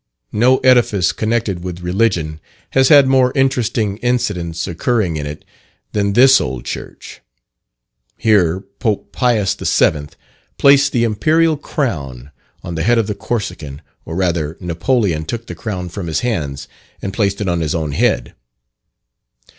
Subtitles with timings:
[0.33, 2.39] No edifice connected with religion
[2.71, 5.45] has had more interesting incidents occurring in it
[5.91, 7.21] than this old church.
[8.17, 10.07] Here Pope Pius VII.
[10.57, 12.31] placed the Imperial Crown
[12.63, 16.67] on the head of the Corsican or rather Napoleon took the Crown from his hands
[16.99, 18.33] and placed it on his own head.